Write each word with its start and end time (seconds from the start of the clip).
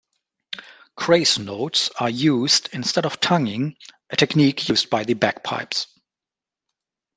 Grace 0.95 1.37
notes 1.37 1.91
are 1.99 2.09
used 2.09 2.69
instead 2.73 3.05
of 3.05 3.19
tonguing, 3.19 3.75
a 4.09 4.15
technique 4.15 4.67
used 4.67 4.89
by 4.89 5.03
the 5.03 5.13
bagpipes. 5.13 5.85